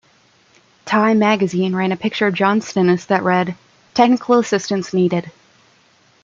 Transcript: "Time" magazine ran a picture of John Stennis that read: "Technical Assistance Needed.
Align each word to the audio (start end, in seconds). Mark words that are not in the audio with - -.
"Time" 0.83 1.19
magazine 1.19 1.75
ran 1.75 1.91
a 1.91 1.95
picture 1.95 2.25
of 2.25 2.33
John 2.33 2.59
Stennis 2.61 3.05
that 3.05 3.21
read: 3.21 3.53
"Technical 3.93 4.39
Assistance 4.39 4.95
Needed. 4.95 5.29